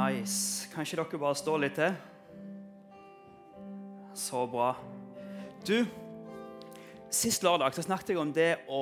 [0.00, 0.68] Nice.
[0.72, 1.96] Kanskje dere bare står litt til?
[4.16, 4.74] Så bra.
[5.66, 5.84] Du,
[7.10, 8.80] Sist lørdag så snakket jeg om det å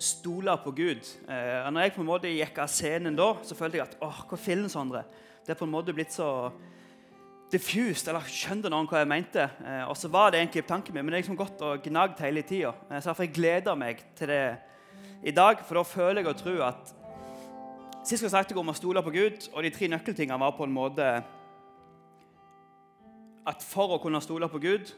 [0.00, 1.10] stole på Gud.
[1.28, 4.22] Eh, når jeg på en måte gikk av scenen da, så følte jeg at åh,
[4.30, 5.02] hvor fillen Sondre?
[5.44, 6.48] Det er på en måte blitt så
[7.52, 8.08] diffust.
[8.08, 9.44] eller skjønte noen hva jeg mente.
[9.60, 12.24] Eh, og så var det egentlig tanken min, men det er liksom gått og gnagd
[12.24, 12.72] hele tida.
[12.88, 14.42] Eh, så derfor jeg gleder meg til det
[15.22, 16.96] i dag, for da føler jeg og tror at
[18.06, 20.70] Sist jeg snakket om å stole på Gud, og de tre nøkkeltingene var på en
[20.70, 21.06] måte
[23.50, 24.92] at for å kunne stole på Gud,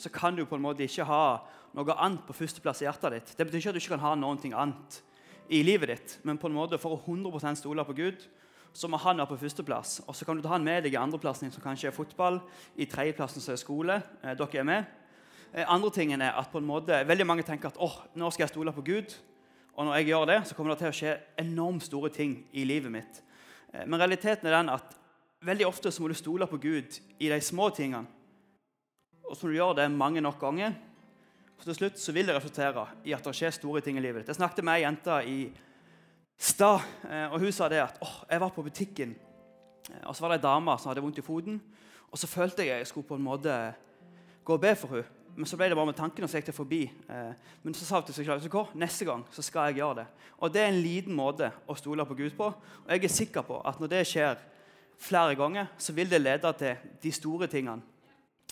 [0.00, 1.42] så kan du på en måte ikke ha
[1.76, 3.34] noe annet på førsteplass i hjertet ditt.
[3.36, 4.96] Det betyr ikke at du ikke kan ha noe annet
[5.52, 8.24] i livet ditt, men på en måte for å 100% stole på Gud,
[8.72, 9.98] så må han være på førsteplass.
[10.08, 12.40] Og så kan du ta han med deg i andreplassen, som kanskje er fotball.
[12.80, 14.00] I tredjeplassen som er skole.
[14.24, 14.88] Eh, dere er med.
[15.52, 18.48] Eh, andre tingen er at på en måte, Veldig mange tenker at åh, nå skal
[18.48, 19.18] jeg stole på Gud.
[19.74, 22.66] Og når jeg gjør det, så kommer det til å skje enormt store ting i
[22.68, 23.20] livet mitt.
[23.72, 24.94] Eh, men realiteten er den at
[25.44, 28.06] veldig ofte så må du stole på Gud i de små tingene.
[29.24, 30.76] Og så når du gjør det mange nok ganger,
[31.58, 34.22] så til slutt så vil det resultere i at det skjer store ting i livet
[34.22, 34.32] ditt.
[34.34, 35.38] Jeg snakket med ei jente i
[36.38, 39.14] stad, eh, og hun sa det at åh, jeg var på butikken,
[39.90, 41.58] eh, og så var det ei dame som hadde vondt i foten.
[42.10, 43.58] Og så følte jeg jeg skulle på en måte
[44.44, 45.23] gå og be for henne.
[45.34, 46.82] Men så ble det bare med tanken, og så gikk det forbi.
[47.10, 50.06] Eh, men så sa jeg til seg neste gang så skal jeg gjøre det.
[50.38, 52.46] Og Det er en liten måte å stole på Gud på.
[52.46, 54.38] Og jeg er sikker på at når det skjer
[54.98, 57.82] flere ganger, så vil det lede til de store tingene.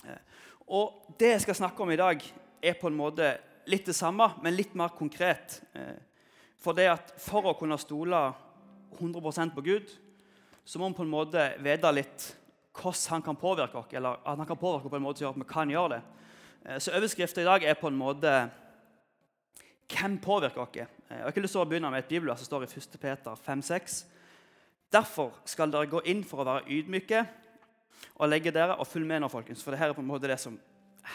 [0.03, 0.19] Eh,
[0.67, 2.23] og Det jeg skal snakke om i dag,
[2.63, 5.61] er på en måte litt det samme, men litt mer konkret.
[5.73, 5.99] Eh,
[6.59, 8.33] for det at for å kunne stole
[8.99, 9.91] 100% på Gud,
[10.65, 12.35] så må man på en måte vite litt
[12.73, 15.27] hvordan han kan påvirke oss, eller at han kan påvirke oss på en måte som
[15.27, 16.01] gjør at vi kan gjøre det.
[16.65, 18.49] Eh, så Overskriften i dag er på en måte
[19.87, 22.45] 'Hvem påvirker oss?' Eh, jeg har ikke lyst til å begynne med et bibelvers som
[22.45, 22.97] står i 1.
[22.99, 24.05] Peter 5,6.
[24.91, 27.27] Derfor skal dere gå inn for å være ydmyke
[28.15, 30.27] og legge dere og følg med nå, folkens, for det her er på en måte
[30.27, 30.59] det som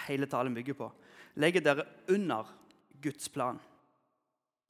[0.07, 0.93] hele talen bygger på.
[1.37, 2.45] Legge dere under
[3.01, 3.61] Guds plan.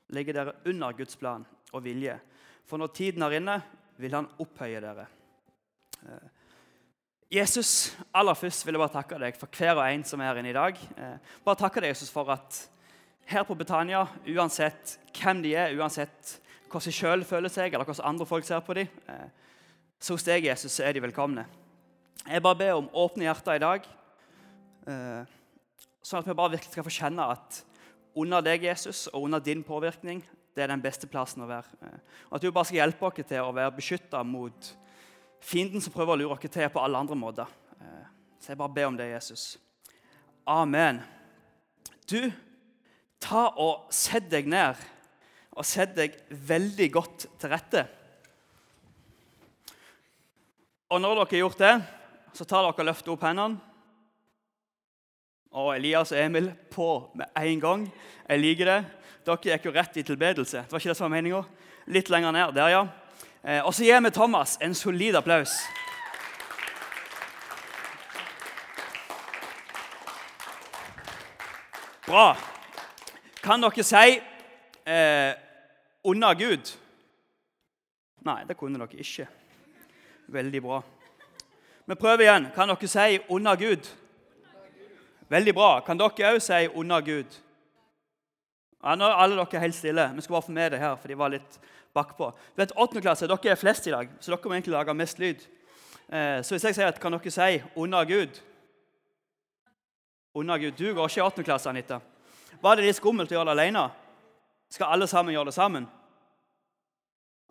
[0.08, 2.20] Legge dere under Guds plan og vilje.
[2.66, 3.62] For når tiden er inne,
[3.96, 5.06] vil Han opphøye dere.
[7.28, 10.38] Jesus, aller først vil jeg bare takke deg for hver og en som er her
[10.40, 10.78] inne i dag.
[10.96, 12.62] Eh, bare takke deg, Jesus, for at
[13.28, 16.38] her på Betania, uansett hvem de er, uansett
[16.72, 19.28] hvordan de sjøl føler seg, eller hvordan andre folk ser på dem, eh,
[20.00, 21.44] så hos deg, Jesus, så er de velkomne.
[22.24, 23.92] Jeg bare ber om åpne hjerter i dag,
[24.88, 25.36] eh,
[26.00, 27.62] sånn at vi bare virkelig skal få kjenne at
[28.16, 30.24] under deg, Jesus, og under din påvirkning,
[30.56, 31.92] det er den beste plassen å være.
[32.30, 34.76] Og At du bare skal hjelpe oss til å være beskytta mot
[35.44, 37.48] fienden som prøver å lure oss til på alle andre måter.
[37.80, 38.04] Eh,
[38.40, 39.58] så jeg bare ber om det, Jesus.
[40.48, 41.02] Amen.
[42.08, 42.30] Du,
[43.20, 44.78] ta og sett deg ned,
[45.58, 47.84] og sett deg veldig godt til rette.
[50.88, 51.74] Og når dere har gjort det,
[52.32, 53.58] så tar dere og løfter opp hendene.
[55.58, 57.84] Og Elias og Emil på med en gang.
[58.28, 58.78] Jeg liker det.
[59.26, 60.64] Dere gikk jo rett i tilbedelse.
[60.64, 61.42] Det var ikke det som var meninga.
[61.92, 62.54] Litt lenger ned.
[62.56, 62.82] Der, ja.
[63.44, 65.52] Eh, og så gir vi Thomas en solid applaus.
[72.06, 72.36] Bra.
[73.42, 74.20] Kan dere si
[74.86, 75.34] eh,
[76.04, 76.76] 'under Gud'?
[78.24, 79.28] Nei, det kunne dere ikke.
[80.28, 80.82] Veldig bra.
[81.86, 82.48] Vi prøver igjen.
[82.54, 83.94] Kan dere si 'under Gud'?
[85.28, 85.80] Veldig bra.
[85.80, 87.40] Kan dere òg si 'under Gud'?
[88.84, 90.10] Ja, nå er alle dere helt stille.
[90.14, 91.60] Vi skal bare få med det her, for de var litt
[91.94, 92.32] bakpå.
[92.56, 93.00] Du vet, 8.
[93.00, 95.46] klasse, Dere er flest i dag, så dere må egentlig lage mest lyd.
[96.08, 98.40] Eh, så hvis jeg sier at kan dere si 'under Gud'
[100.34, 100.72] Under Gud.
[100.78, 101.44] Du går ikke i 8.
[101.44, 102.00] klasse, Anita.
[102.62, 103.90] Var det litt skummelt å gjøre det alene?
[104.70, 105.88] Skal alle sammen gjøre det sammen?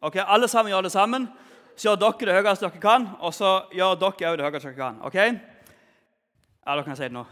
[0.02, 1.28] Ok, Alle sammen gjør det sammen.
[1.76, 4.78] Så gjør dere det høyeste dere kan, og så gjør dere òg det høyeste dere
[4.78, 5.02] kan.
[5.02, 5.16] ok?
[5.16, 7.26] Ja, dere kan si det nå.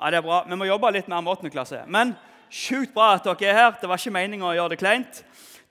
[0.00, 0.42] Ja, det er bra.
[0.48, 1.50] Vi må jobbe litt mer med 8.
[1.50, 1.84] klasse.
[1.86, 2.16] Men
[2.52, 3.76] Sjukt bra at dere er her.
[3.80, 5.22] Det var ikke meninga å gjøre det kleint.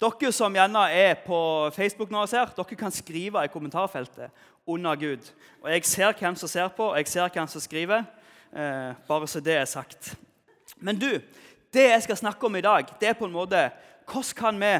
[0.01, 1.37] Dere som gjerne er på
[1.75, 4.31] Facebook nå og ser, dere kan skrive i kommentarfeltet
[4.65, 5.31] 'under Gud'.
[5.61, 8.03] Og Jeg ser hvem som ser på, og jeg ser hvem som skriver.
[8.53, 10.17] Eh, bare så det er sagt.
[10.77, 11.21] Men du,
[11.73, 13.71] det jeg skal snakke om i dag, det er på en måte
[14.05, 14.79] hvordan kan vi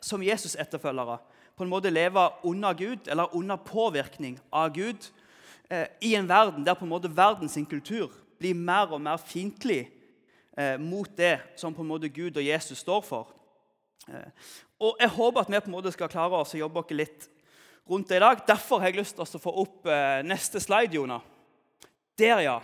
[0.00, 1.18] som Jesus-etterfølgere
[1.56, 5.10] på en måte leve under Gud, eller under påvirkning av Gud,
[5.70, 9.88] eh, i en verden der på en måte verdens kultur blir mer og mer fiendtlig
[10.56, 13.32] eh, mot det som på en måte Gud og Jesus står for.
[14.08, 14.30] Eh,
[14.80, 17.28] og Jeg håper at vi på en måte skal klare oss å jobbe oss litt
[17.88, 18.42] rundt det i dag.
[18.46, 21.22] Derfor har jeg lyst til å få opp eh, neste slide, Jonah.
[22.18, 22.60] Der, ja.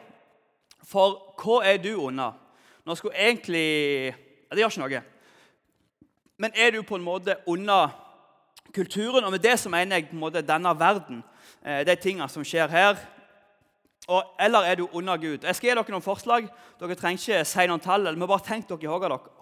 [0.89, 2.39] For hva er du under?
[2.85, 3.67] Nå skulle egentlig
[4.11, 5.03] ja, Det gjør ikke noe.
[6.43, 7.93] Men er du på en måte under
[8.75, 9.25] kulturen.
[9.25, 11.23] Og med det så mener jeg på en måte denne verden.
[11.65, 12.99] Eh, de tingene som skjer her.
[14.13, 15.45] Og, eller er du under Gud?
[15.45, 16.49] Jeg skal gi dere noen forslag.
[16.81, 18.05] Dere trenger ikke si noen tall.
[18.13, 18.91] men bare tenk dere i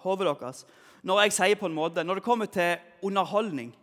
[0.03, 0.65] hodet deres.
[1.03, 3.73] Når jeg sier på en måte, når det kommer til underholdning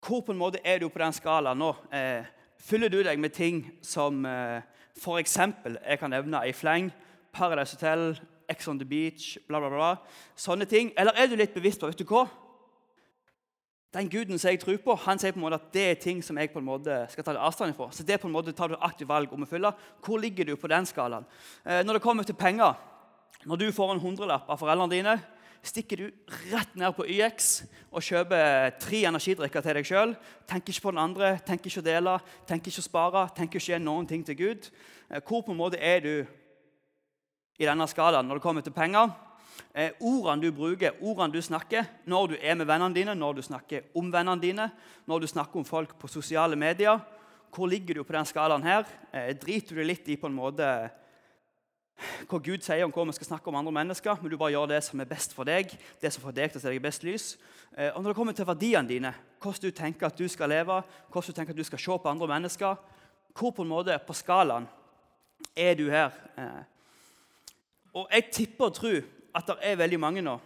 [0.00, 1.74] Hvor på en måte er du på den skalaen nå?
[1.92, 2.24] Eh,
[2.56, 4.62] fyller du deg med ting som eh,
[4.96, 5.36] f.eks.
[5.36, 6.90] jeg kan nevne i fleng,
[7.32, 9.90] Paradise Hotel, Ex on the Beach, bla, bla, bla.
[10.36, 10.90] Sånne ting.
[10.98, 12.24] Eller er du litt bevisst på vet du hva?
[13.90, 16.20] Den guden som jeg tror på, han sier på en måte at det er ting
[16.22, 17.88] som jeg på en måte skal ta avstand fra.
[17.90, 19.72] Så det på en måte tar du aktivt valg om å følge.
[20.06, 21.26] Hvor ligger du på den skalaen?
[21.64, 22.78] Eh, når det kommer til penger,
[23.50, 25.16] når du får en hundrelapp av foreldrene dine,
[25.66, 27.48] stikker du rett ned på YX
[27.90, 30.14] og kjøper tre energidrikker til deg sjøl.
[30.48, 32.14] Tenker ikke på den andre, tenker ikke å dele,
[32.46, 34.70] tenker ikke å spare, tenker ikke å gjøre noen ting til Gud.
[35.10, 36.14] Eh, hvor på en måte er du
[37.58, 39.10] i denne skalaen når det kommer til penger?
[39.74, 43.42] Eh, ordene du bruker, ordene du snakker, når du er med vennene dine, når du
[43.42, 44.70] snakker om vennene dine,
[45.06, 47.00] når du snakker om folk på sosiale medier.
[47.50, 48.86] Hvor ligger du på den skalaen her?
[49.12, 50.66] Eh, driter du litt i på en måte
[52.28, 54.70] hva Gud sier om hva vi skal snakke om andre mennesker, men du bare gjør
[54.70, 56.84] det som er best for deg, det som får deg til å se deg i
[56.84, 57.26] best lys.
[57.76, 59.12] Eh, og når det kommer til verdiene dine,
[59.42, 60.80] hvordan du tenker at du skal leve,
[61.10, 62.82] hvordan du tenker at du skal se på andre mennesker,
[63.36, 64.68] hvor på en måte på skalaen
[65.56, 66.14] er du her?
[66.38, 66.62] Eh,
[67.94, 69.00] og jeg tipper og tror
[69.34, 70.38] at det er veldig mange nå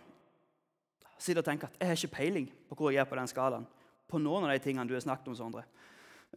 [1.25, 3.67] sitter og tenker at jeg har ikke peiling på hvor jeg er på den skalaen.
[4.11, 5.37] På noen av de tingene du har snakket om.
[5.39, 5.65] Sondre.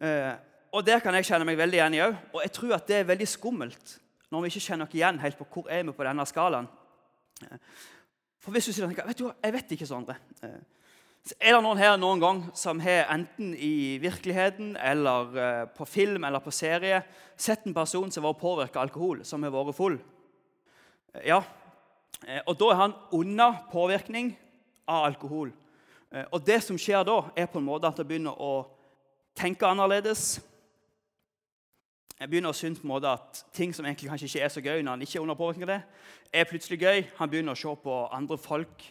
[0.00, 0.32] Eh,
[0.72, 2.16] og Der kan jeg kjenne meg veldig igjen i òg.
[2.32, 3.98] Og jeg tror at det er veldig skummelt
[4.28, 6.68] når vi ikke kjenner oss igjen helt på hvor er vi på denne skalaen.
[7.44, 7.60] Eh,
[8.38, 10.18] for hvis du sitter og tenker vet du hva, jeg vet ikke, Sondre.
[10.42, 10.58] Eh,
[11.36, 16.24] er det noen her noen gang som har enten i virkeligheten eller eh, på film
[16.24, 17.02] eller på serie
[17.36, 19.98] sett en person som har påvirka alkohol, som har vært full?
[21.26, 21.42] Ja,
[22.46, 24.32] og Da er han under påvirkning
[24.88, 25.52] av alkohol.
[26.12, 28.66] Eh, og Det som skjer da, er på en måte at han begynner å
[29.36, 30.40] tenke annerledes.
[32.18, 34.60] Jeg begynner å synes på en måte at ting som egentlig kanskje ikke er så
[34.60, 35.82] gøy, når han ikke er under påvirkning av det,
[36.32, 37.04] er plutselig gøy.
[37.18, 38.86] Han begynner å se på andre folk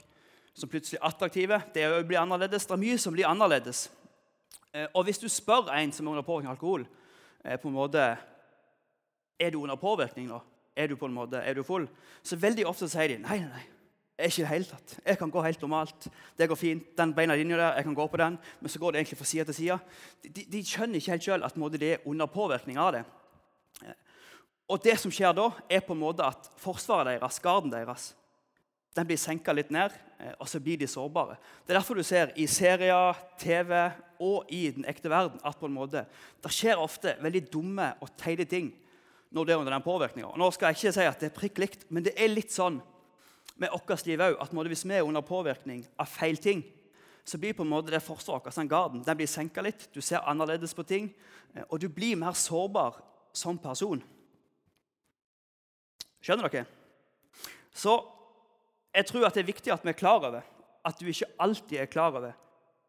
[0.53, 1.61] som plutselig er attraktive.
[1.73, 2.65] Det blir annerledes.
[2.65, 3.89] Det er mye som blir annerledes.
[4.73, 6.87] Eh, og hvis du spør en som er under påvirkning av alkohol,
[7.47, 8.01] på en måte,
[9.39, 10.39] er du under påvirkning nå,
[10.77, 11.87] er du på en måte, er du full?
[12.23, 13.65] Så veldig ofte sier de nei, nei, nei.
[14.17, 14.95] Ikke det hele tatt.
[15.05, 16.07] Jeg kan gå helt normalt.
[16.37, 16.85] Det går fint.
[16.97, 18.37] Den beina linja der, jeg kan gå på den.
[18.61, 19.77] Men så går det egentlig fra side til side.
[20.25, 23.03] De, de skjønner ikke helt sjøl at måte, det er under påvirkning av det.
[24.67, 28.09] Og det som skjer da, er på en måte at forsvaret deres, garden deres,
[28.97, 31.37] den blir senka litt ned, eh, og så blir de sårbare.
[31.63, 33.71] Det er derfor du ser i serier, TV
[34.19, 36.07] og i den ekte verden at på en måte,
[36.43, 38.73] det skjer ofte veldig dumme og teite ting
[39.31, 40.31] når det er under den påvirkninga.
[40.39, 42.79] Nå skal jeg ikke si at det er prikk likt, men det er litt sånn
[43.57, 46.63] med vårt liv òg at hvis vi er under påvirkning av feil ting,
[47.27, 49.89] så blir på en måte det forsvaret vårt, den garden, den blir senka litt.
[49.91, 51.09] Du ser annerledes på ting,
[51.55, 53.01] eh, og du blir mer sårbar
[53.35, 54.03] som person.
[56.23, 56.65] Skjønner dere?
[57.75, 57.99] Så
[58.95, 60.45] jeg tror at det er viktig at vi er klar over
[60.87, 62.31] at du ikke alltid er klar over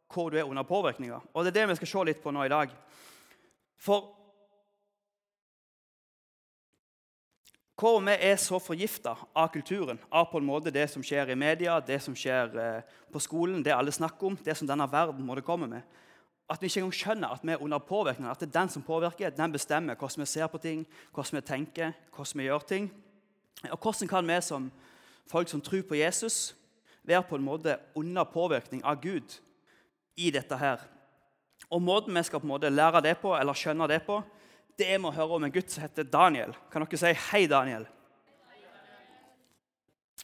[0.09, 1.19] hvor du er under påvirkninga.
[1.35, 2.71] Og det er det vi skal se litt på nå i dag.
[3.77, 4.15] For
[7.79, 11.39] Hvor vi er så forgifta av kulturen, av på en måte det som skjer i
[11.39, 15.23] media, det som skjer eh, på skolen, det alle snakker om, det som denne verden
[15.27, 15.85] måtte komme med,
[16.49, 18.27] at vi ikke engang skjønner at vi er under påvirkning.
[18.31, 21.45] At det er den som påvirker, den bestemmer hvordan vi ser på ting, hvordan vi
[21.47, 22.89] tenker, hvordan vi gjør ting.
[23.71, 24.71] Og hvordan kan vi som
[25.31, 26.57] folk som tror på Jesus,
[27.05, 29.39] være på en måte under påvirkning av Gud
[30.17, 30.83] i dette her?
[31.71, 34.23] Og Måten vi skal på en måte lære det på, eller skjønne det på,
[34.79, 36.55] det med å høre om en gutt som heter Daniel.
[36.71, 37.87] Kan dere si 'Hei, Daniel'?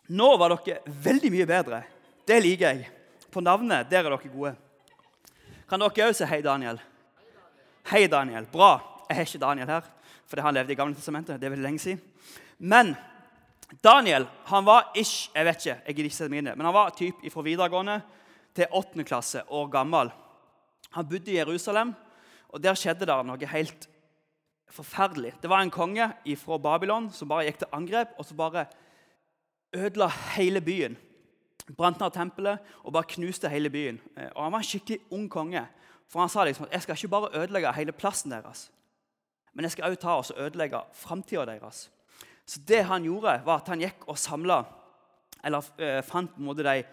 [0.09, 1.85] Nå var dere veldig mye bedre.
[2.27, 2.91] Det liker jeg.
[3.31, 4.57] På navnet der er dere gode.
[5.69, 6.81] Kan dere òg si 'Hei, Daniel'?
[7.87, 8.47] Hei, Daniel.
[8.47, 8.81] Bra.
[9.09, 9.83] Jeg har ikke Daniel her,
[10.27, 11.41] for han levde i Gamle testamentet.
[11.41, 12.01] Det er veldig lenge siden.
[12.59, 12.97] Men
[13.83, 17.43] Daniel han var ish, jeg vet ikke, jeg ikke mine, men han var typ fra
[17.43, 18.03] videregående
[18.55, 19.05] til 8.
[19.05, 20.11] klasse, år gammel.
[20.91, 21.95] Han bodde i Jerusalem,
[22.49, 23.89] og der skjedde det noe helt
[24.75, 25.35] forferdelig.
[25.43, 28.67] Det var en konge fra Babylon som bare gikk til angrep og så bare
[29.75, 30.97] ødela hele byen.
[31.77, 34.01] Brant ned tempelet og bare knuste hele byen.
[34.17, 35.67] Eh, og Han var en skikkelig ung konge.
[36.09, 38.71] For Han sa liksom at jeg skal ikke bare ødelegge hele plassen deres,
[39.55, 41.91] men jeg skal også ta og ødelegge framtida deres.
[42.47, 44.65] Så det han gjorde, var at han gikk og samla
[45.45, 46.85] Eller øh, fant på en måte de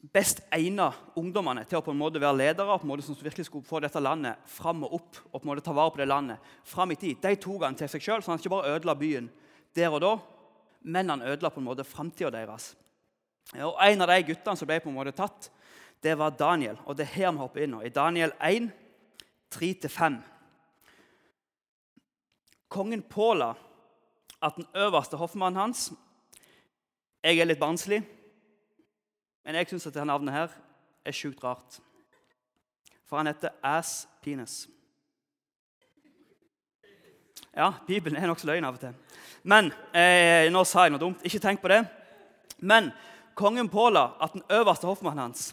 [0.00, 0.88] best egna
[1.18, 3.82] ungdommene til å på en måte være ledere på en måte som virkelig skulle få
[3.84, 5.16] dette landet fram og opp.
[5.32, 7.20] og på en måte ta vare på det landet, fram i tid.
[7.20, 9.30] De tok han til seg sjøl, så han ikke bare ødela byen
[9.74, 10.18] der og da,
[10.82, 12.74] men han ødela på en måte framtida deres.
[13.54, 15.50] Og En av de guttene som ble på en måte tatt,
[16.02, 16.78] det var Daniel.
[16.86, 17.82] Og det er her vi hopper inn nå.
[17.82, 18.70] I Daniel 1,
[19.52, 20.20] 3-5.
[22.68, 23.54] Kongen påla
[24.40, 25.90] at den øverste hoffmannen hans
[27.22, 28.00] Jeg er litt barnslig,
[29.44, 30.52] men jeg syns dette navnet her
[31.06, 31.80] er sjukt rart.
[33.08, 34.68] For han heter Ass Penis.
[37.50, 38.94] Ja, Bibelen er nokså løgn av og til.
[39.42, 41.24] Men eh, nå sa jeg noe dumt.
[41.26, 41.80] Ikke tenk på det.
[42.60, 42.92] Men
[43.34, 45.50] kongen påla at den øverste hoffmannen hans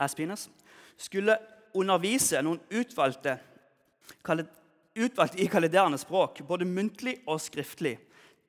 [0.00, 0.46] Ass Penis,
[0.96, 1.36] skulle
[1.76, 3.34] undervise noen utvalgte,
[4.96, 7.98] utvalgte i kaliderende språk, både muntlig og skriftlig.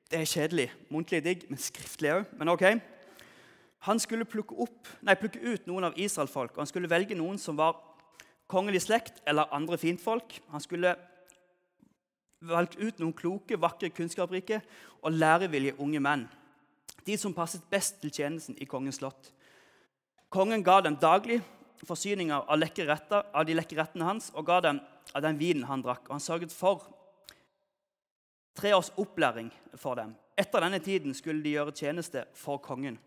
[0.08, 0.68] Det er kjedelig.
[0.92, 2.32] Muntlig er digg, men skriftlig òg.
[2.40, 2.64] Men ok.
[3.86, 7.40] Han skulle plukke, opp, nei, plukke ut noen av israelfolk, og han skulle velge noen
[7.40, 7.80] som var
[8.52, 10.36] kongelig slekt eller andre fintfolk.
[10.52, 10.94] Han skulle
[12.46, 14.60] valgt ut noen kloke, vakre, kunnskapsrike
[15.02, 16.28] og lærevillige unge menn.
[17.06, 19.32] De som passet best til tjenesten i kongens slott.
[20.32, 21.40] Kongen ga dem daglig
[21.86, 24.78] forsyninger av, retter, av de lekre rettene hans og ga dem
[25.12, 26.06] av den vinen han drakk.
[26.06, 26.86] Og han sørget for
[28.58, 30.14] tre års opplæring for dem.
[30.38, 33.00] Etter denne tiden skulle de gjøre tjeneste for kongen.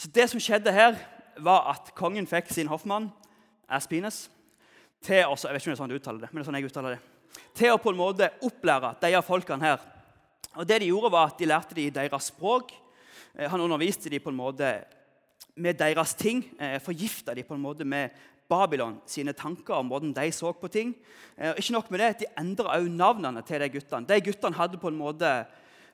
[0.00, 0.94] Så det som skjedde her,
[1.44, 3.10] var at kongen fikk sin hoffmann,
[3.68, 4.30] Aspines,
[5.04, 6.48] til å jeg vet ikke om det er sånn du uttaler det, men det er
[6.48, 9.84] sånn jeg uttaler det, til å på en måte opplære disse folkene her.
[10.56, 12.72] Og det De gjorde var at de lærte dem deres språk.
[13.36, 14.72] Eh, han underviste dem på en måte
[15.54, 16.42] med deres ting.
[16.58, 18.16] Eh, Forgifta dem på en måte med
[18.48, 20.96] Babylon sine tanker om måten de så på ting.
[21.36, 24.08] Eh, ikke nok med det, De endra også navnene til de guttene.
[24.08, 25.46] De guttene hadde på en måte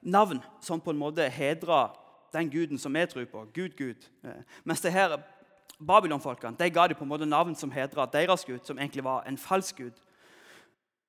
[0.03, 1.91] navn som på en måte hedra
[2.37, 3.47] den guden som vi tror på.
[3.55, 4.07] Gud, Gud.
[4.65, 5.17] Mens det her
[5.81, 9.27] Babylon-folkene de ga de på en måte navn som hedra deres gud, som egentlig var
[9.29, 10.03] en falsk gud.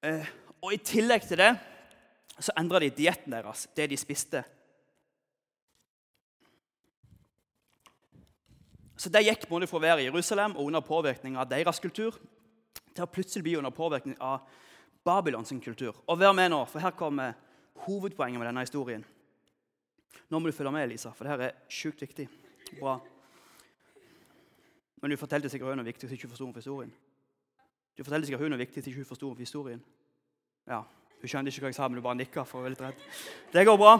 [0.03, 0.27] Eh,
[0.62, 1.53] og I tillegg til det
[2.39, 4.43] så endra de dietten deres, det de spiste.
[8.98, 12.17] Så De gikk både fra å være i Jerusalem og under påvirkning av deres kultur
[12.93, 14.41] til å plutselig bli under påvirkning av
[15.05, 15.96] Babylons kultur.
[16.07, 17.38] Og vær med nå, for her kommer
[17.86, 19.05] hovedpoenget med denne historien.
[20.29, 22.27] Nå må du følge med, Elisa, for dette er sjukt viktig.
[22.79, 22.97] Bra.
[25.01, 26.93] Men du fortalte sikkert hun noe viktig som ikke forsto historien.
[27.97, 29.83] Du forteller sikkert hun noe viktig til ikke forsto historien.
[30.67, 30.83] Ja,
[31.17, 32.43] Hun skjønte ikke hva jeg sa, men hun bare nikka.
[32.45, 33.05] for å være litt redd.
[33.53, 33.93] Det går bra.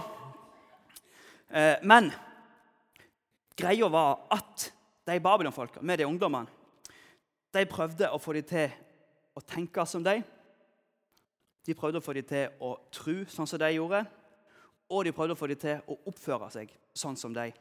[1.50, 2.12] Eh, men
[3.58, 4.68] greia var at
[5.08, 6.48] de Babylon-folka, med de ungdommene,
[7.54, 8.70] de prøvde å få dem til
[9.34, 10.22] å tenke som dem.
[11.66, 14.04] De prøvde å få dem til å tro sånn som de gjorde.
[14.90, 17.52] Og de prøvde å få dem til å oppføre seg sånn som de.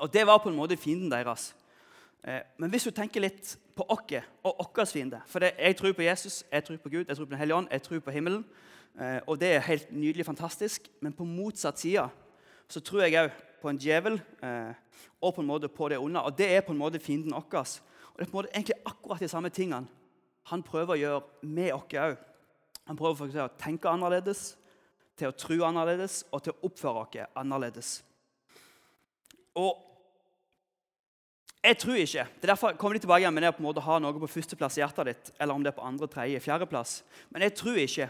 [0.00, 1.52] Og Det var på en måte fienden deres.
[2.24, 6.04] Eh, men hvis du tenker litt på oss og vår fiende For jeg tror på
[6.06, 8.44] Jesus, jeg tror på Gud, jeg tror på Den hellige ånd, jeg tror på himmelen.
[9.00, 10.88] Eh, og det er helt nydelig fantastisk.
[11.00, 12.08] Men på motsatt side
[12.68, 13.32] så tror jeg òg
[13.62, 14.74] på en djevel eh,
[15.20, 16.22] og på en måte på det onde.
[16.22, 17.80] Og det er på en måte fienden vår.
[18.12, 19.86] Og det er på en måte egentlig akkurat de samme tingene
[20.50, 22.16] han prøver å gjøre med oss òg.
[22.88, 24.56] Han prøver for å tenke annerledes,
[25.22, 27.94] til å tro annerledes og til å oppføre oss annerledes.
[29.58, 29.88] Og
[31.62, 32.24] jeg tror ikke.
[32.40, 34.18] Det er derfor kommer de tilbake igjen med det på en måte å ha noe
[34.18, 36.96] på førsteplass i hjertet ditt, eller om det er på andre, tredje, fjerdeplass.
[37.30, 38.08] Men jeg tror ikke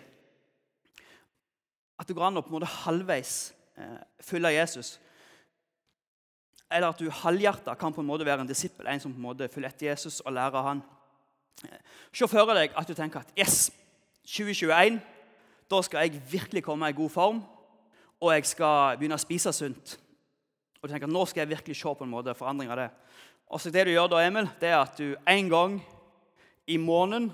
[2.01, 3.35] at det går an å på en måte halvveis
[3.77, 4.95] eh, følge Jesus.
[6.73, 9.29] Eller at du halvhjerta kan på en måte være en disippel, en som på en
[9.29, 10.81] måte følger etter Jesus og lærer han.
[12.17, 13.67] Se for deg at du tenker at yes,
[14.25, 14.97] 2021,
[15.73, 17.43] da skal jeg virkelig komme i god form,
[18.21, 19.97] og jeg skal begynne å spise sunt.
[20.81, 22.91] Og du tenker nå skal jeg virkelig se på en måte forandring av det.
[23.53, 25.81] Og så Det du gjør da, Emil, det er at du en gang
[26.67, 27.33] i måneden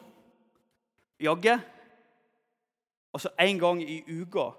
[1.21, 1.59] jogger.
[3.13, 4.51] Og så en gang i uka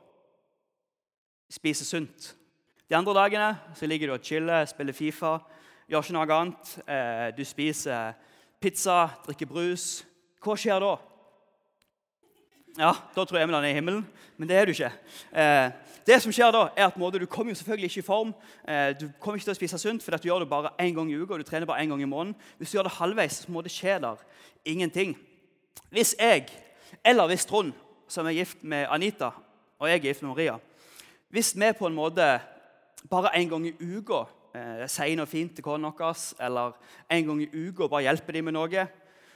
[1.50, 2.36] spiser sunt.
[2.89, 5.38] De andre dagene så ligger du og chiller, spiller Fifa,
[5.89, 6.74] gjør ikke noe annet.
[6.88, 8.13] Eh, du spiser
[8.62, 10.05] pizza, drikker brus.
[10.41, 10.95] Hva skjer da?
[12.79, 14.07] Ja, Da tror Emil han er i himmelen,
[14.38, 14.91] men det er du ikke.
[15.36, 15.71] Eh,
[16.07, 18.33] det som skjer da, er at måte, Du kommer jo selvfølgelig ikke i form.
[18.67, 21.12] Eh, du kommer ikke til å spise sunt, for du gjør det bare én gang
[21.12, 21.33] i uka.
[21.33, 22.36] og du trener bare en gang i måneden.
[22.57, 24.15] Hvis du gjør det halvveis, så må det skje der
[24.65, 25.17] ingenting.
[25.91, 26.48] Hvis jeg,
[27.03, 27.74] eller hvis Trond,
[28.07, 29.31] som er gift med Anita,
[29.79, 30.57] og jeg er gift med Maria
[31.29, 32.39] Hvis vi på en måte
[33.09, 36.71] bare en gang i uka eh, sier noe fint til kona vår, eller
[37.09, 38.88] en gang i uka bare hjelper dem med noe,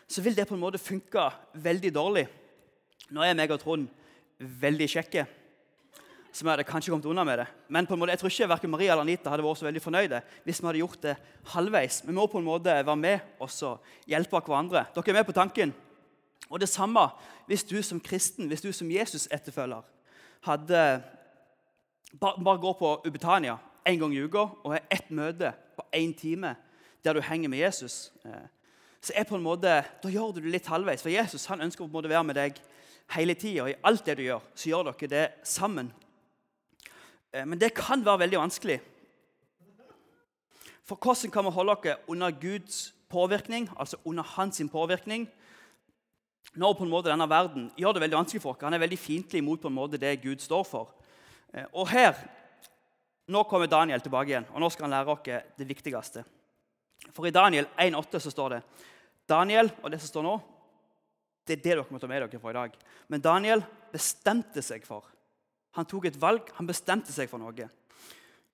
[0.08, 2.28] så vil det på en måte funke veldig dårlig.
[3.12, 3.90] Nå er meg og Trond
[4.40, 5.26] veldig kjekke
[6.34, 7.46] som jeg hadde kanskje kommet unna med det.
[7.70, 9.82] Men på en måte, jeg tror ikke hverken Maria eller Anita hadde vært så veldig
[9.84, 11.14] fornøyde hvis vi hadde gjort det
[11.54, 12.00] halvveis.
[12.08, 14.88] Vi må på en måte være med og hjelpe hverandre.
[14.96, 15.74] Dere er med på tanken?
[16.50, 17.06] Og det samme
[17.46, 19.86] hvis du som kristen, hvis du som Jesus-etterfølger,
[20.48, 20.82] hadde
[22.20, 26.18] bare, bare går på Ubetania en gang i uka og har ett møte på én
[26.18, 26.56] time
[27.06, 28.12] der du henger med Jesus.
[28.26, 28.48] Eh,
[29.04, 31.04] så er på en måte, da gjør du det litt halvveis.
[31.04, 32.62] For Jesus han ønsker på en måte å være med deg
[33.12, 33.68] hele tida.
[33.70, 35.92] I alt det du gjør, så gjør dere det sammen.
[37.34, 38.80] Eh, men det kan være veldig vanskelig.
[40.84, 45.30] For hvordan kan vi holde dere under Guds påvirkning, altså under hans påvirkning,
[46.54, 48.62] når på en måte denne verden gjør det veldig vanskelig for oss?
[48.62, 50.94] Han er veldig fiendtlig mot på en måte det Gud står for.
[51.54, 52.14] Eh, og her,
[53.32, 55.22] Nå kommer Daniel tilbake igjen, og nå skal han lære oss
[55.56, 56.26] det viktigste.
[57.16, 58.58] For i Daniel 1,8 så står det
[59.30, 60.34] Daniel, og det som står nå,
[61.48, 62.76] det er det dere må ta med dere fra i dag.
[63.12, 65.10] Men Daniel bestemte seg for
[65.74, 67.66] Han tok et valg, han bestemte seg for noe.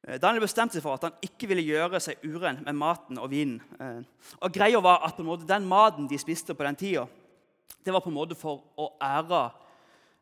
[0.08, 3.28] Eh, Daniel bestemte seg for at han ikke ville gjøre seg uren med maten og
[3.34, 3.58] vinen.
[3.76, 7.08] Eh, og greia var at den maten de spiste på den tida,
[7.84, 9.42] det var på en måte for å ære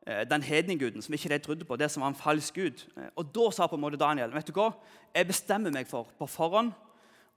[0.08, 2.82] eh, den hedningguden som ikke de trodde på, det som var en falsk gud.
[3.14, 4.72] Og Da sa på en måte Daniel vet du hva,
[5.14, 6.74] jeg bestemmer meg for på forhånd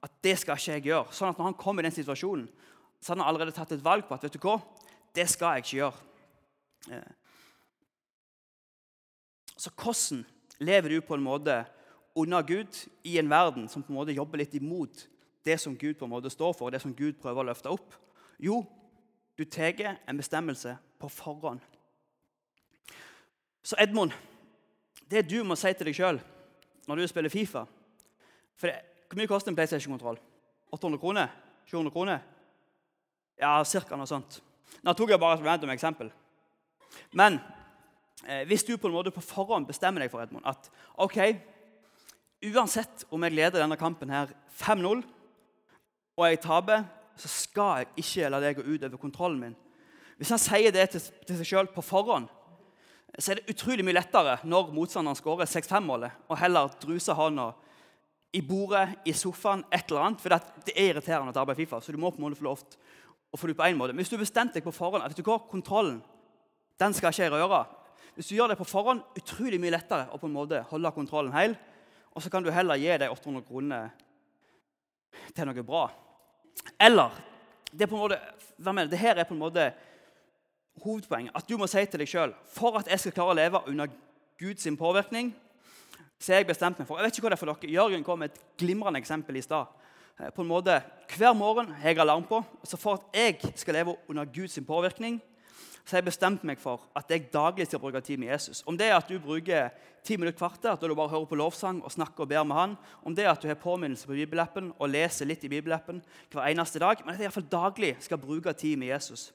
[0.00, 1.12] at det skal ikke jeg gjøre.
[1.12, 2.48] Sånn at når han kom i den situasjonen,
[3.00, 4.56] så hadde han allerede tatt et valg på at vet du hva,
[5.14, 7.04] det skal jeg ikke gjøre.
[9.56, 10.24] Så hvordan
[10.58, 11.64] lever du på en måte
[12.14, 15.06] under Gud i en verden som på en måte jobber litt imot
[15.44, 17.72] det som Gud på en måte står for, og det som Gud prøver å løfte
[17.72, 17.94] opp?
[18.40, 18.62] Jo,
[19.36, 21.60] du tar en bestemmelse på forhånd.
[23.62, 24.12] Så Edmund,
[25.10, 26.20] det du må si til deg sjøl
[26.88, 27.66] når du spiller Fifa
[28.56, 30.18] for det, Hvor mye koster en PlayStation-kontroll?
[30.70, 31.30] 800 kroner?
[31.66, 32.20] 700 kroner?
[33.40, 33.96] Ja, ca.
[33.96, 34.36] noe sånt.
[34.82, 36.10] Nå tok jeg bare et random eksempel.
[37.16, 37.38] Men
[38.26, 41.18] eh, hvis du på en måte på forhånd bestemmer deg for Edmund, at ok,
[42.50, 45.02] uansett om jeg leder denne kampen her 5-0,
[46.20, 46.84] og jeg taper,
[47.20, 49.56] så skal jeg ikke la det gå ut over kontrollen min.
[50.20, 52.28] Hvis han sier det til, til seg sjøl på forhånd,
[53.18, 57.50] så er det utrolig mye lettere når motstanderen skårer 6-5-målet, og heller druser hånda
[58.36, 60.22] i bordet, i sofaen, et eller annet.
[60.22, 62.62] For det er irriterende å arbeide Fifa, så du må på en måte få lov
[63.30, 63.94] å få det på en måte.
[63.94, 66.00] Men hvis du bestemte deg på forhånd vet du hva, kontrollen
[66.80, 67.64] den skal ikke jeg røre
[68.14, 71.32] Hvis du gjør det på forhånd, utrolig mye lettere å på en måte holde kontrollen
[71.32, 71.54] hel.
[72.14, 73.90] Og så kan du heller gi deg 800 kroner
[75.34, 75.84] til noe bra.
[76.80, 77.12] Eller
[77.70, 78.18] det, er på en måte,
[78.58, 79.68] hva mener, det her er på en måte
[80.82, 81.36] hovedpoenget.
[81.36, 83.92] At du må si til deg sjøl for at jeg skal klare å leve under
[84.40, 85.34] Guds påvirkning,
[86.20, 87.72] så er jeg bestemt meg for Jeg vet ikke hva det er for dere.
[87.72, 89.68] Jørgen kom med et glimrende eksempel i stad.
[90.20, 90.82] Eh, på en måte,
[91.16, 92.44] Hver morgen har jeg alarm på.
[92.64, 95.20] så For at jeg skal leve under Guds påvirkning,
[95.84, 98.62] så har jeg bestemt meg for at jeg daglig skal bruke tid med Jesus.
[98.66, 99.70] Om det er at du bruker
[100.04, 102.76] ti minutter kvarter, da du bare hører på lovsang og snakker og ber med han,
[103.02, 106.46] om det er at du har påminnelse på bibelappen og leser litt i bibelappen hver
[106.46, 109.32] eneste dag, men at jeg iallfall daglig skal bruke tid med Jesus.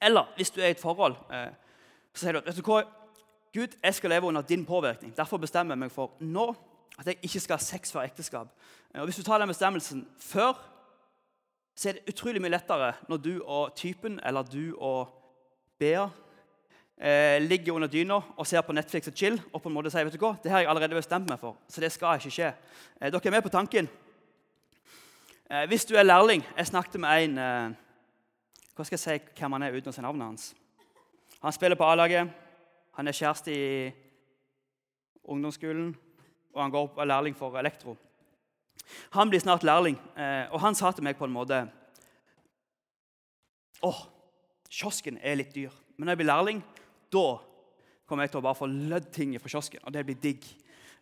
[0.00, 1.50] Eller hvis du er i et forhold, eh,
[2.14, 2.82] så sier du at vet du hva,
[3.54, 5.16] Gud, jeg skal leve under din påvirkning.
[5.16, 6.54] Derfor bestemmer jeg meg for nå
[6.98, 8.48] at jeg ikke skal ha sex før ekteskap.
[8.94, 10.52] Og Hvis du tar den bestemmelsen før,
[11.74, 15.14] så er det utrolig mye lettere når du og typen eller du og
[15.78, 16.08] Bea
[16.98, 20.08] eh, ligger under dyna og ser på Netflix og chill og på en måte sier
[20.08, 22.48] vet du hva, det har jeg allerede bestemt meg for, så det skal ikke skje.
[23.00, 23.88] Eh, dere er med på tanken?
[25.50, 27.76] Eh, hvis du er lærling Jeg snakket med en eh,
[28.74, 30.50] Hva skal jeg si hvem han er uten å si navnet hans?
[31.38, 32.28] Han spiller på A-laget.
[32.98, 33.92] Han er kjæreste i
[35.22, 35.92] ungdomsskolen,
[36.58, 37.94] og han går opp er lærling for elektro.
[39.14, 41.66] Han blir snart lærling, eh, og han sa til meg på en måte
[43.86, 43.98] Åh,
[44.68, 46.62] Kiosken er litt dyr, men når jeg blir lærling,
[47.14, 47.38] da
[48.08, 50.44] kommer jeg til å bare få lødd ting fra kiosken, og det blir digg.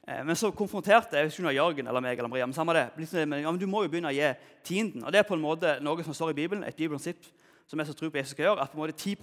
[0.06, 2.86] Eh, men så konfronterte jeg ikke Jørgen eller meg eller Maria, men samme det.
[3.16, 4.28] Ja, men du må jo begynne å gi
[4.66, 5.04] tienden.
[5.04, 7.24] Og det er på en måte noe som står i Bibelen, et bibelprinsipp
[7.66, 9.16] som jeg så tror på Jesus skal gjøre, at på en måte 10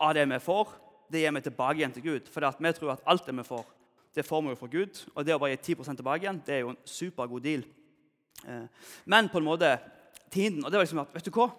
[0.00, 0.68] av det vi får,
[1.12, 2.30] det gir vi tilbake igjen til Gud.
[2.32, 3.64] For vi tror at alt det vi får,
[4.16, 5.02] det får vi jo fra Gud.
[5.14, 7.66] Og det å bare gi 10% tilbake igjen, det er jo en supergod deal.
[8.48, 9.76] Eh, men på en måte
[10.32, 11.50] tiden, Og det var liksom at vet du hva?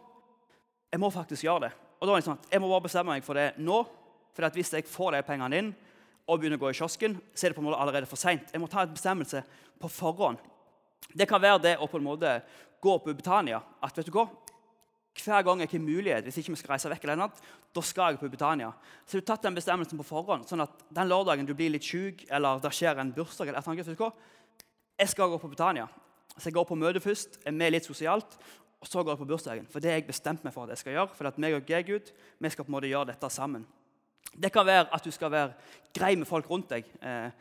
[0.92, 1.72] Jeg må faktisk gjøre det.
[2.00, 3.86] Og da var det sånn at Jeg må bare bestemme meg for det nå.
[4.34, 5.76] For hvis jeg får de pengene inn
[6.28, 8.52] og begynner å gå i kiosken, så er det på en måte allerede for seint.
[8.52, 9.44] Jeg må ta en bestemmelse
[9.80, 10.38] på forhånd.
[11.14, 12.42] Det kan være det å på en måte
[12.82, 13.62] gå på Britannia.
[13.82, 14.28] At vet du hva?
[15.18, 17.40] Hver gang jeg har mulighet, hvis ikke vi skal reise vekk, eller annet,
[17.76, 18.72] da skal jeg på Britannia.
[19.06, 21.86] Så du har tatt den bestemmelsen på forhånd, sånn at den lørdagen du blir litt
[21.86, 24.22] syk, eller det skjer en bursdag eller et eller annet?
[24.98, 25.88] Jeg skal gå på Britannia.
[26.38, 28.38] Så jeg går på møte først, er med litt sosialt,
[28.78, 29.68] og så går jeg på bursdagen.
[29.72, 31.16] For det har jeg bestemt meg for at jeg skal gjøre.
[31.18, 33.66] for at meg og Gud, vi skal på en måte gjøre dette sammen.
[34.38, 35.54] Det kan være at du skal være
[35.94, 36.86] grei med folk rundt deg.
[37.02, 37.32] Eh,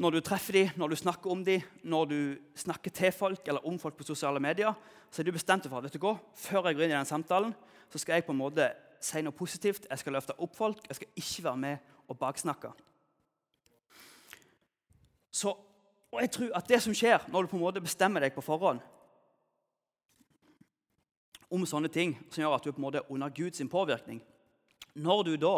[0.00, 2.18] når du treffer dem, når du snakker om dem, når du
[2.56, 4.72] snakker til folk eller om folk på sosiale medier,
[5.10, 7.08] så er du bestemt for at vet du hva, før jeg går inn i den
[7.08, 7.52] samtalen,
[7.92, 8.70] så skal jeg på en måte
[9.04, 9.84] si noe positivt.
[9.90, 10.80] Jeg skal løfte opp folk.
[10.88, 12.70] Jeg skal ikke være med og baksnakke.
[15.32, 15.52] Så,
[16.12, 18.44] og jeg tror at det som skjer når du på en måte bestemmer deg på
[18.44, 18.80] forhånd,
[21.52, 24.22] om sånne ting som gjør at du på en måte er under Guds påvirkning.
[24.96, 25.56] Når du da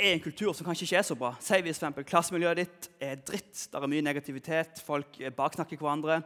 [0.00, 1.34] er en kultur som kanskje ikke er så bra.
[1.44, 6.22] Si hvis for klassemiljøet ditt er dritt, der er mye negativitet, folk baksnakker hverandre,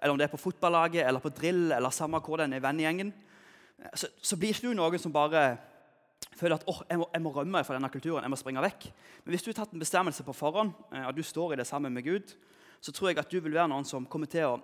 [0.00, 3.12] eller om det er på fotballaget eller på drill eller samme hvor den er vennegjengen,
[3.94, 5.56] så, så blir ikke du noen som bare
[6.38, 8.88] føler at oh, jeg, må, jeg må rømme fra denne kulturen, jeg må springe vekk.
[9.24, 11.66] Men hvis du har tatt en bestemmelse på forhånd, eh, at du står i det
[11.68, 12.34] sammen med Gud,
[12.80, 14.58] så tror jeg at du vil være noen som kommer til å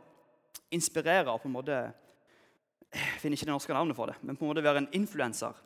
[0.75, 1.83] inspirere og på en måte
[2.95, 5.57] Jeg finner ikke det norske navnet for det, men på en måte være en influenser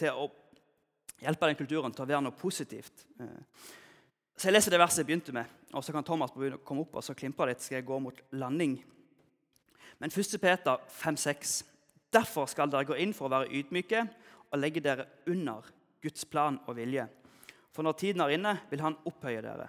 [0.00, 0.30] til å
[1.24, 3.06] hjelpe den kulturen til å være noe positivt.
[3.20, 3.68] Eh,
[4.36, 7.04] så Jeg leser det verset jeg begynte med, og så kan Thomas komme opp og
[7.04, 7.60] så klimpe litt.
[7.62, 8.82] skal jeg gå mot landing.
[9.98, 10.40] Men 1.
[10.40, 11.62] Peter 5,6.:
[12.12, 14.08] Derfor skal dere gå inn for å være ydmyke
[14.50, 15.62] og legge dere under
[16.02, 17.08] Guds plan og vilje.
[17.72, 19.68] For når tiden er inne, vil Han opphøye dere.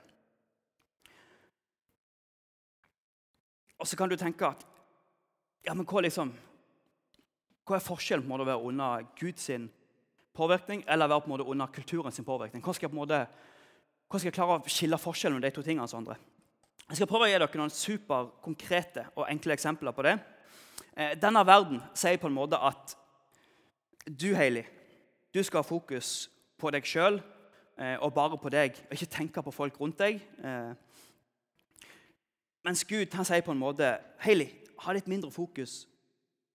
[3.80, 4.66] Og så kan du tenke at
[5.66, 6.32] ja, men hva, liksom,
[7.66, 9.50] hva er forskjellen på å være under Guds
[10.36, 12.64] påvirkning eller være på en måte under kulturen sin påvirkning?
[12.64, 13.20] Hvordan skal, jeg på en måte,
[14.06, 15.88] hvordan skal jeg klare å skille forskjellen mellom de to tingene?
[15.98, 16.18] Andre?
[16.86, 20.18] Jeg skal prøve å gi dere noen superkonkrete og enkle eksempler på det.
[20.94, 22.94] Eh, denne verden sier på en måte at
[24.06, 24.68] du, Hailey,
[25.34, 26.28] du skal ha fokus
[26.62, 27.18] på deg sjøl
[27.82, 30.22] eh, og bare på deg, og ikke tenke på folk rundt deg.
[30.22, 31.90] Eh,
[32.66, 34.52] mens Gud han sier på en måte Hailey,
[34.86, 35.84] ha litt mindre fokus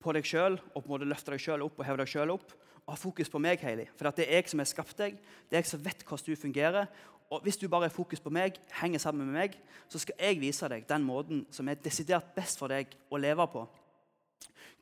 [0.01, 2.33] på deg sjøl og på en måte løfte deg sjøl opp og heve deg sjøl
[2.37, 2.55] opp.
[2.91, 3.87] Ha fokus på meg, Hailey.
[3.95, 5.19] For det er jeg som har skapt deg.
[5.47, 6.89] Det er jeg som vet hvordan du fungerer.
[7.31, 9.55] Og Hvis du bare har fokus på meg, henger sammen med meg,
[9.89, 13.47] så skal jeg vise deg den måten som er desidert best for deg å leve
[13.53, 13.63] på.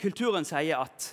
[0.01, 1.11] Kulturen sier at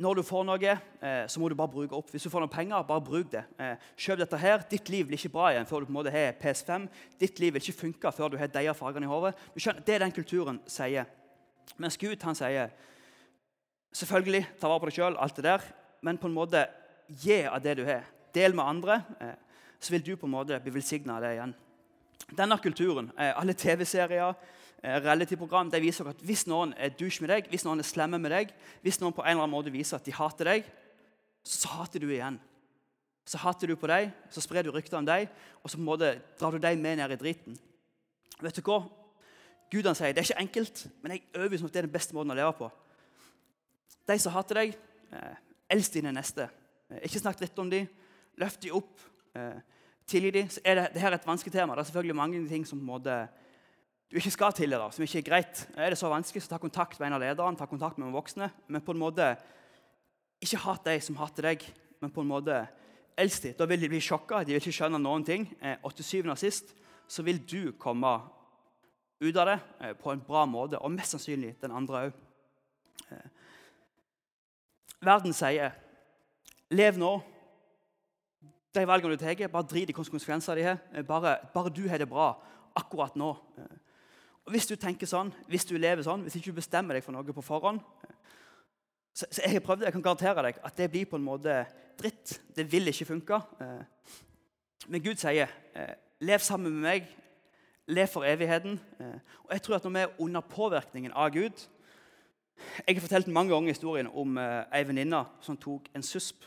[0.00, 2.08] når du får noe, eh, så må du bare bruke opp.
[2.10, 3.44] Hvis du får noen penger, bare bruk det.
[3.60, 4.64] Eh, kjøp dette her.
[4.70, 6.88] Ditt liv blir ikke bra igjen før du på en måte har PS5.
[7.20, 9.34] Ditt liv vil ikke funke før du har de fargene i hodet.
[9.86, 11.04] Det er den kulturen sier.
[11.76, 12.72] Mens Gud han sier
[13.94, 15.68] selvfølgelig, ta vare på deg sjøl, alt det der,
[16.04, 16.66] men på en måte
[17.22, 18.04] gi av det du har.
[18.34, 19.36] Del med andre, eh,
[19.78, 21.54] så vil du på en måte bli velsigna av det igjen.
[22.34, 24.34] Denne kulturen, alle TV-serier
[24.84, 28.18] Eh, reality-program de viser at hvis noen er douche med deg, hvis noen er slemme
[28.20, 28.50] med deg,
[28.84, 30.66] hvis noen på en eller annen måte viser at de hater deg,
[31.40, 32.36] så hater du igjen.
[33.24, 35.30] Så hater du på deg, så sprer du rykter om deg,
[35.62, 37.56] og så på en måte drar du deg med ned i driten.
[38.44, 38.82] Vet du hva?
[39.72, 41.88] Gud han sier det er ikke enkelt, men jeg er overbevist om at det er
[41.88, 42.68] den beste måten å leve på.
[44.08, 44.74] De som hater deg,
[45.12, 45.36] eh,
[45.70, 46.48] elsk dine neste.
[46.90, 47.88] Eh, ikke snakk dritt om dem.
[48.36, 49.00] Løft dem opp.
[50.06, 50.48] Tilgi dem.
[50.50, 51.74] Så er det, det her er et vanskelig tema.
[51.74, 53.28] Det er selvfølgelig mange ting som måte
[54.10, 55.62] du ikke skal tilhøre, som ikke er greit.
[55.74, 58.50] Er det så vanskelig, så ta kontakt med en av lederne, ta kontakt med voksne.
[58.68, 59.32] Men på en måte
[60.44, 61.64] ikke hat de som hater deg,
[61.98, 62.60] men på en måte
[63.18, 63.56] elsk dem.
[63.58, 65.48] Da vil de bli sjokka, de vil ikke skjønne noen ting.
[65.60, 66.74] Eh, og til syvende og sist
[67.10, 68.12] så vil du komme
[69.18, 72.20] ut av det eh, på en bra måte, og mest sannsynlig den andre òg.
[75.04, 75.72] Verden sier
[76.70, 77.20] 'lev nå'.
[78.74, 80.78] De valgene du tar, bare drit i konsekvenser de har.
[81.06, 82.34] Bare, bare du har det bra
[82.74, 83.30] akkurat nå.
[84.44, 87.12] Og Hvis du tenker sånn, hvis du lever sånn, hvis ikke du bestemmer deg for
[87.12, 87.80] noe på forhånd
[89.14, 91.66] så, så Jeg har prøvd, jeg kan garantere deg at det blir på en måte
[91.98, 92.40] dritt.
[92.50, 93.38] Det vil ikke funke.
[94.88, 95.48] Men Gud sier,
[96.20, 97.06] 'Lev sammen med meg.
[97.86, 98.80] Lev for evigheten.'
[99.44, 101.68] Og jeg tror at når vi er under påvirkningen av Gud
[102.86, 106.44] Jeg har fortalt mange ganger historien om ei venninne som tok en susp.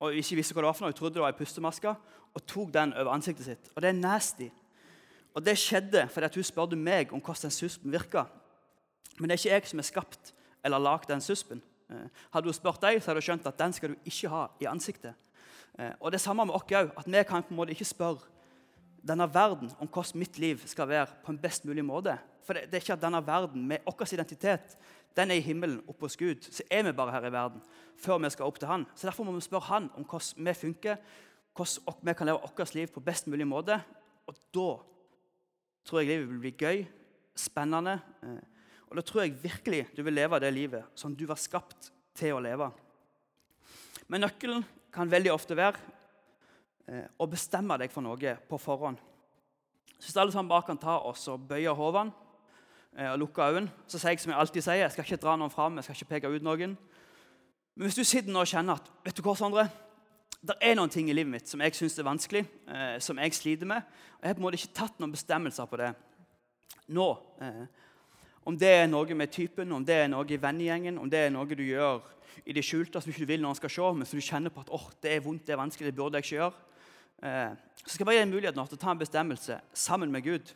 [0.00, 0.94] Og ikke visste hva det var for noe.
[0.94, 1.94] Hun trodde det var ei pustemaske
[2.34, 3.70] og tok den over ansiktet sitt.
[3.74, 4.48] Og det er nasty.
[5.34, 8.24] Og Det skjedde fordi hun spurte meg om hvordan den suspen virka.
[9.18, 10.32] Men det er ikke jeg som har skapt
[10.64, 11.62] eller lagd den suspen.
[11.90, 14.46] Eh, hadde hun spurt deg, så hadde hun skjønt at den skal du ikke ha
[14.60, 15.14] i ansiktet.
[15.78, 16.90] Eh, og det samme med oss òg.
[16.96, 18.26] At vi kan på en måte ikke spørre
[19.06, 22.18] denne verden om hvordan mitt liv skal være på en best mulig måte.
[22.46, 24.76] For det, det er ikke at denne verden, med vår identitet,
[25.16, 26.46] den er i himmelen oppe hos Gud.
[26.46, 27.62] Så er vi bare her i verden
[28.00, 28.86] før vi skal opp til Han.
[28.94, 30.96] Så Derfor må vi spørre Han om hvordan vi funker,
[31.56, 33.80] hvordan vi kan leve vårt liv på best mulig måte.
[34.26, 34.68] Og da
[35.84, 36.84] tror jeg livet vil bli gøy,
[37.36, 37.98] spennende.
[38.22, 38.38] Eh,
[38.88, 42.36] og da tror jeg virkelig du vil leve det livet som du var skapt til
[42.36, 42.70] å leve.
[44.08, 45.78] Men nøkkelen kan veldig ofte være
[46.86, 48.98] eh, å bestemme deg for noe på forhånd.
[50.00, 52.29] Hvis alle sammen bare kan ta oss og bøye hodene eh,
[52.98, 55.52] og lukke øynene, så sier jeg som jeg alltid sier, jeg skal ikke dra noen
[55.52, 56.72] fram, jeg skal ikke peke ut noen.
[57.76, 59.68] Men hvis du sitter nå og kjenner at vet du hva, Sondre,
[60.40, 63.36] det er noen ting i livet mitt som jeg syns er vanskelig, eh, som jeg
[63.36, 63.84] sliter med.
[64.18, 65.90] og Jeg har på en måte ikke tatt noen bestemmelser på det
[66.96, 67.08] nå.
[67.44, 67.66] Eh,
[68.48, 71.30] om det er noe med typen, om det er noe i vennegjengen, om det er
[71.34, 72.00] noe du gjør
[72.44, 74.64] i det skjulte som du ikke vil noen skal se, men som du kjenner på
[74.64, 76.66] at oh, det er vondt, det er vanskelig, det burde jeg ikke gjøre.
[77.20, 77.52] Eh,
[77.84, 80.24] så skal jeg bare gi en mulighet nå til å ta en bestemmelse sammen med
[80.24, 80.54] Gud.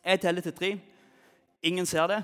[0.00, 0.72] Jeg teller til tre.
[1.62, 2.22] Ingen ser det.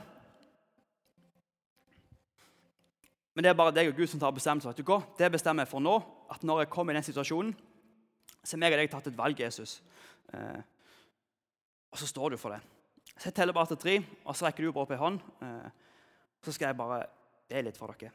[3.34, 4.68] Men det er bare deg og Gud som tar bestemmelse.
[4.68, 5.00] Vet du hva?
[5.18, 5.94] Det bestemmer jeg for nå.
[6.32, 7.54] At når jeg kommer i den situasjonen,
[8.44, 9.78] så har jeg og deg tatt et valg, Jesus.
[10.34, 10.60] Eh,
[11.92, 12.60] og så står du for det.
[13.16, 15.20] Så jeg teller bare til tre, og så rekker du opp ei hånd.
[15.44, 15.70] Eh,
[16.42, 17.00] så skal jeg bare
[17.48, 18.12] be litt for dere.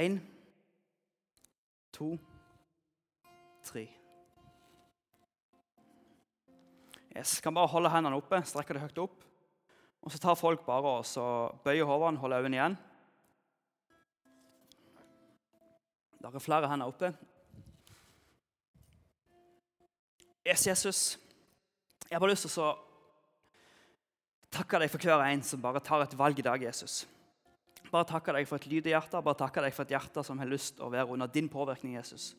[0.00, 0.20] Én,
[1.92, 2.14] to,
[3.66, 3.88] tre.
[7.16, 9.24] Yes, kan bare holde hendene oppe, strekke det høyt opp.
[10.00, 11.24] Og så tar folk bare og så
[11.64, 12.76] bøyer hodene, holder øynene igjen.
[16.20, 17.12] Der er flere hender oppe.
[20.46, 21.18] Yes, Jesus,
[22.08, 22.70] jeg har bare lyst til å
[24.50, 27.04] takke deg for hver en som bare tar et valg i dag, Jesus.
[27.90, 30.48] Bare takke deg for et lydig hjerte, bare takke deg for et hjerte som har
[30.48, 32.32] lyst til å være under din påvirkning, Jesus.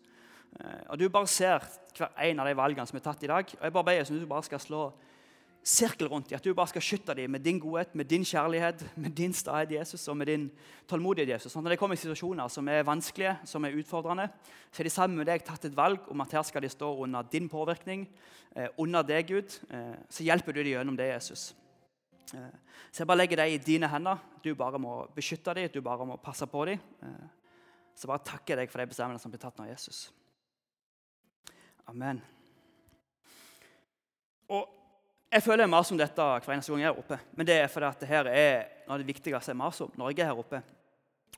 [0.60, 1.64] Eh, og Du bare ser
[1.98, 3.46] hver en av de valgene som er tatt i dag.
[3.46, 4.92] og jeg bare ber at du bare skal slå
[5.64, 6.36] sirkel rundt dem.
[6.36, 9.72] At du bare skal skytte dem med din godhet, med din kjærlighet, med din stahet,
[9.72, 10.52] Jesus, og med din
[10.90, 11.30] tålmodighet.
[11.36, 11.52] Jesus.
[11.54, 14.30] Sånn, når de kommer situasjoner som er vanskelige, som er utfordrende,
[14.72, 16.90] så er de sammen med deg tatt et valg om at her skal de stå
[17.04, 18.08] under din påvirkning,
[18.56, 19.60] eh, under deg, Gud.
[19.70, 21.54] Eh, så hjelper du dem gjennom det, Jesus.
[22.32, 24.18] Så jeg bare legger dem i dine hender.
[24.44, 26.80] Du bare må beskytte dem, du bare må passe på dem.
[27.94, 30.14] Så bare takker jeg deg for de bestemmelsene som blir tatt nå, Jesus.
[31.92, 32.22] Amen.
[34.48, 34.70] Og
[35.32, 37.18] Jeg føler jeg maser om dette hver eneste gang jeg er oppe.
[37.36, 40.12] Men det er fordi at dette er noe av det viktigste jeg maser om når
[40.12, 40.62] jeg er her oppe.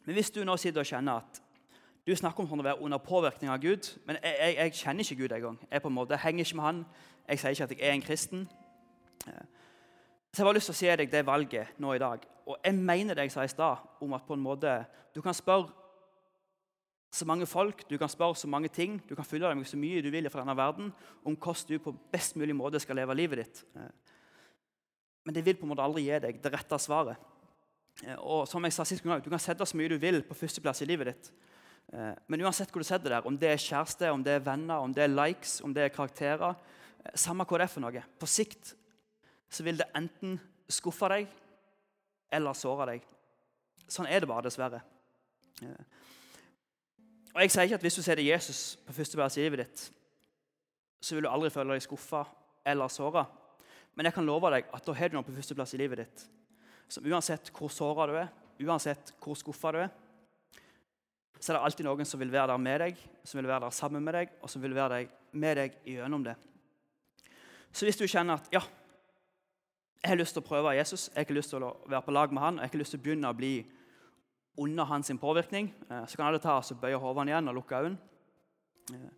[0.06, 1.42] Men hvis du nå sitter og kjenner at
[2.06, 5.20] du snakker om å være under påvirkning av Gud, men jeg, jeg, jeg kjenner ikke
[5.24, 5.60] Gud engang.
[5.72, 6.86] Jeg på en måte henger ikke med Han.
[7.28, 8.48] Jeg sier ikke at jeg er en kristen.
[9.26, 12.28] Så jeg har lyst til å si deg det valget nå i dag.
[12.46, 14.84] Og jeg mener det jeg sa i stad, om at på en måte
[15.16, 15.70] du kan spørre
[17.14, 19.78] så mange folk, du kan spørre så mange ting, du kan fylle deg med så
[19.78, 20.90] mye du vil fra denne verden
[21.22, 23.62] om hvordan du på best mulig måte skal leve livet ditt.
[23.78, 24.16] Eh,
[25.24, 27.22] men det vil på en måte aldri gi deg det rette svaret.
[28.02, 30.38] Eh, og som jeg sa sist gang, Du kan sette så mye du vil på
[30.38, 31.32] førsteplass i livet ditt.
[31.94, 34.82] Eh, men uansett hvor du setter der, om det er kjæreste, om det er venner,
[34.82, 36.56] om det er likes, om det er karakterer
[37.20, 38.02] Samme hva det er for noe.
[38.16, 38.70] På sikt
[39.52, 40.38] så vil det enten
[40.72, 41.28] skuffe deg
[42.32, 43.10] eller såre deg.
[43.92, 44.80] Sånn er det bare, dessverre.
[47.34, 49.88] Og jeg sier ikke at Hvis du setter Jesus på første plass i livet ditt,
[51.02, 52.24] så vil du aldri føle deg skuffa
[52.66, 53.26] eller såra.
[53.96, 56.24] Men jeg kan love deg at da har du noe på førsteplass i livet ditt
[56.94, 59.92] som uansett hvor såra du er, uansett hvor skuffa du er,
[61.40, 63.76] så er det alltid noen som vil være der med deg, som vil være der
[63.76, 65.02] sammen med deg, og som vil være
[65.36, 66.36] med deg gjennom det.
[67.74, 68.62] Så hvis du kjenner at ja,
[70.04, 72.16] jeg har lyst til å prøve Jesus, jeg har ikke lyst til å være på
[72.16, 73.54] lag med han, jeg har ikke lyst til å begynne å bli
[74.58, 77.98] under hans påvirkning, eh, så kan alle ta og bøye hodene igjen og lukke øynene.
[78.92, 79.10] Eh,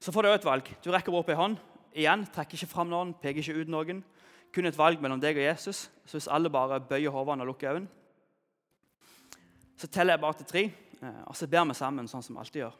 [0.00, 0.76] så får du et valg.
[0.84, 1.56] Du rekker opp ei hånd.
[1.94, 4.04] Igjen, trekker ikke fram noen, peker ikke ut noen.
[4.52, 5.90] Kun et valg mellom deg og Jesus.
[6.04, 7.88] Så hvis alle bare bøyer hodene og lukker øynene,
[9.76, 10.64] så teller jeg bare til tre,
[11.02, 12.76] eh, og så ber vi sammen sånn som vi alltid gjør.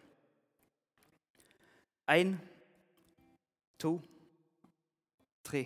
[2.15, 2.35] Én,
[3.79, 4.01] to,
[5.43, 5.65] tre.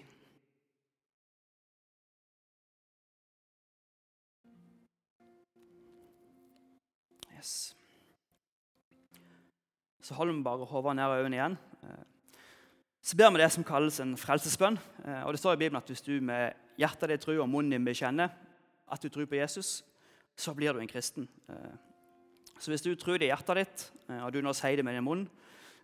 [7.39, 7.77] Yes.
[10.03, 11.59] Så holder vi bare hodet ned og øynene igjen.
[11.83, 12.05] Eh,
[13.03, 14.79] så ber vi det som kalles en frelsesbønn.
[15.05, 17.71] Eh, og Det står i Bibelen at hvis du med hjertet ditt tror og munnen
[17.71, 18.35] din bekjenner
[18.91, 19.85] at du tror på Jesus,
[20.37, 21.29] så blir du en kristen.
[21.49, 21.77] Eh,
[22.59, 25.05] så hvis du tror det i hjertet ditt, og du nå sier det med din
[25.05, 25.29] munn,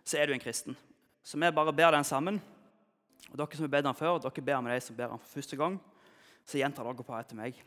[0.03, 0.75] så er du en kristen.
[1.23, 2.41] Så vi bare ber den sammen.
[3.31, 5.39] Og Dere som har bedt den før, dere ber med de som ber den for
[5.39, 5.79] første gang.
[6.45, 7.63] Så gjentar dere på etter meg.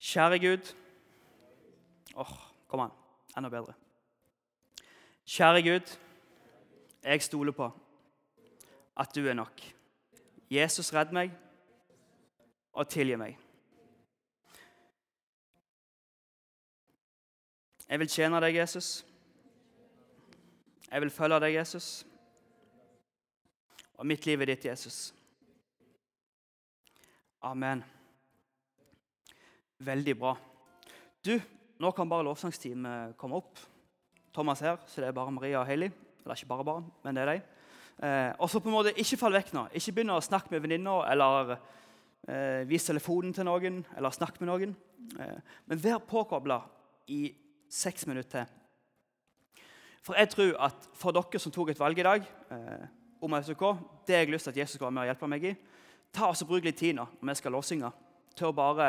[0.00, 0.74] Kjære Gud.
[2.14, 2.34] Åh,
[2.68, 2.90] kom an.
[3.36, 3.74] Enda bedre.
[5.26, 5.96] Kjære Gud,
[7.02, 7.70] jeg stoler på
[8.96, 9.62] at du er nok.
[10.50, 11.32] Jesus, redd meg
[12.72, 13.38] og tilgi meg.
[17.88, 19.04] Jeg vil tjene deg, Jesus.
[20.90, 22.06] Jeg vil følge deg, Jesus.
[23.98, 25.14] Og mitt liv er ditt, Jesus.
[27.42, 27.84] Amen.
[29.78, 30.36] Veldig bra.
[31.24, 31.40] Du,
[31.80, 33.58] nå kan bare lovsangsteamet komme opp.
[34.34, 35.92] Thomas her, så det er bare Maria og Hailey.
[36.24, 37.40] Eller ikke bare barn, men det er de.
[38.02, 39.68] Eh, og så på en måte Ikke fall vekk nå.
[39.76, 44.50] Ikke begynn å snakke med venninner eller eh, vis telefonen til noen eller snakke med
[44.50, 44.74] noen.
[45.20, 45.38] Eh,
[45.70, 46.58] men vær påkobla
[47.14, 47.28] i
[47.70, 48.60] seks minutter til.
[50.04, 52.88] For jeg tror at for dere som tok et valg i dag eh,
[53.24, 53.62] om SOK,
[54.04, 55.52] det har jeg lyst til at Jesus skal være med og hjelpe meg i,
[56.12, 57.88] ta oss og Bruk litt tid nå når vi skal lovsynge,
[58.36, 58.88] til å bare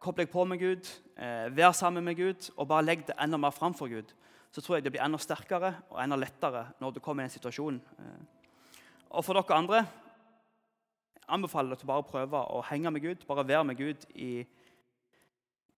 [0.00, 3.36] koble deg på med Gud, eh, vær sammen med Gud og bare legg det enda
[3.36, 4.14] mer fram for Gud,
[4.50, 7.34] så tror jeg det blir enda sterkere og enda lettere når du kommer i en
[7.34, 7.80] situasjon.
[7.98, 8.80] Eh.
[9.10, 13.64] Og for dere andre jeg anbefaler dere bare prøve å henge med Gud, bare være
[13.64, 14.44] med Gud i,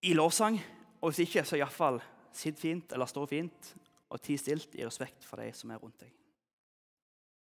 [0.03, 0.57] i lovsang.
[1.03, 2.01] Og hvis ikke, så iallfall
[2.33, 3.75] sitt fint eller stå fint
[4.13, 6.22] og ti stilt i respekt for de som er rundt deg.